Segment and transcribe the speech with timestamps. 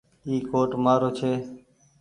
[0.27, 1.31] اي ڪوٽ مآ رو ڇي۔